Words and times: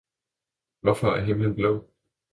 Hvorfor 0.81 1.07
er 1.11 1.21
himlen 1.23 1.55
blå? 1.55 1.89